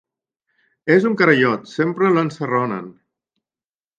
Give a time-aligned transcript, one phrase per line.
[0.95, 2.91] És un carallot, sempre l'ensarronen.